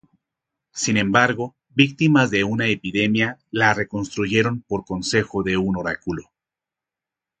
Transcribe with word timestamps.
Sin 0.73 0.97
embargo, 0.97 1.55
víctimas 1.69 2.31
de 2.31 2.43
una 2.43 2.65
epidemia, 2.65 3.37
la 3.51 3.75
reconstruyeron 3.75 4.63
por 4.63 4.83
consejo 4.83 5.43
de 5.43 5.57
un 5.57 5.77
oráculo. 5.77 6.31